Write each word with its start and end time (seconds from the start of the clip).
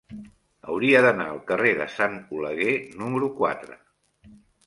Hauria 0.69 1.01
d'anar 1.05 1.27
al 1.33 1.41
carrer 1.51 1.73
de 1.81 1.85
Sant 1.97 2.17
Oleguer 2.37 2.73
número 3.03 3.29
quatre. 3.43 3.77